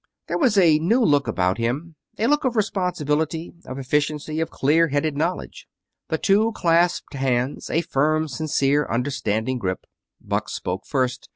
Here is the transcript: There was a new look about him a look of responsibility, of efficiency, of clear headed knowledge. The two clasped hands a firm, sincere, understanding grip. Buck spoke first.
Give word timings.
There 0.27 0.39
was 0.39 0.57
a 0.57 0.79
new 0.79 0.99
look 1.01 1.27
about 1.27 1.59
him 1.59 1.93
a 2.17 2.25
look 2.25 2.43
of 2.43 2.55
responsibility, 2.55 3.53
of 3.67 3.77
efficiency, 3.77 4.39
of 4.39 4.49
clear 4.49 4.87
headed 4.87 5.15
knowledge. 5.15 5.67
The 6.07 6.17
two 6.17 6.53
clasped 6.53 7.13
hands 7.13 7.69
a 7.69 7.81
firm, 7.81 8.27
sincere, 8.27 8.87
understanding 8.89 9.59
grip. 9.59 9.85
Buck 10.19 10.49
spoke 10.49 10.87
first. 10.87 11.29